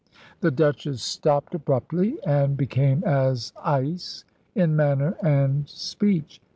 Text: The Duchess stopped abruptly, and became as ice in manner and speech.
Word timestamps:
The 0.39 0.49
Duchess 0.49 0.99
stopped 1.03 1.53
abruptly, 1.53 2.17
and 2.25 2.57
became 2.57 3.03
as 3.03 3.53
ice 3.63 4.23
in 4.55 4.75
manner 4.75 5.15
and 5.23 5.69
speech. 5.69 6.41